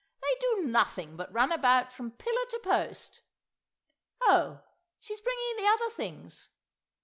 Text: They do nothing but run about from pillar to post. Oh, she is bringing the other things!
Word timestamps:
They 0.19 0.33
do 0.39 0.63
nothing 0.63 1.15
but 1.15 1.31
run 1.31 1.51
about 1.51 1.93
from 1.93 2.09
pillar 2.09 2.45
to 2.49 2.57
post. 2.63 3.21
Oh, 4.19 4.63
she 4.99 5.13
is 5.13 5.21
bringing 5.21 5.57
the 5.57 5.71
other 5.71 5.91
things! 5.91 6.49